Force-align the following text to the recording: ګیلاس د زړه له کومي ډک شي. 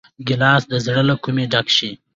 ګیلاس 0.27 0.63
د 0.71 0.73
زړه 0.85 1.01
له 1.09 1.15
کومي 1.23 1.45
ډک 1.51 1.67
شي. 1.77 1.91